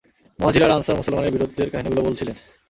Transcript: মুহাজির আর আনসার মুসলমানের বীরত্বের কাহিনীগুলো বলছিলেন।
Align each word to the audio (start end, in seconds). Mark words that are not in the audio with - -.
মুহাজির 0.39 0.65
আর 0.65 0.71
আনসার 0.71 0.99
মুসলমানের 0.99 1.33
বীরত্বের 1.33 1.71
কাহিনীগুলো 1.71 2.01
বলছিলেন। 2.07 2.35